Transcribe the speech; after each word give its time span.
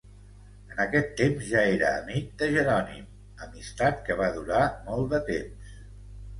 En 0.75 0.79
aquest 0.85 1.11
temps 1.19 1.43
ja 1.49 1.61
era 1.73 1.91
amic 1.99 2.33
de 2.41 2.49
Jerònim, 2.57 3.05
amistat 3.49 4.03
que 4.11 4.19
va 4.25 4.33
durar 4.41 4.67
molt 4.91 5.15
de 5.17 5.25
temps. 5.33 5.75